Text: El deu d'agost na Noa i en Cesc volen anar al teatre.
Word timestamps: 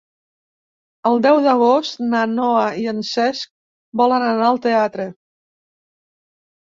El 1.09 1.19
deu 1.25 1.41
d'agost 1.47 2.01
na 2.15 2.21
Noa 2.33 2.63
i 2.85 2.87
en 2.93 3.03
Cesc 3.11 3.53
volen 4.03 4.29
anar 4.33 4.49
al 4.51 4.59
teatre. 4.65 5.07